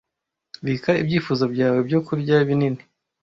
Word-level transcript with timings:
Bika 0.65 0.91
ibyifuzo 1.01 1.43
byawe 1.53 1.79
byo 1.87 1.99
kurya 2.05 2.35
binini. 2.47 2.81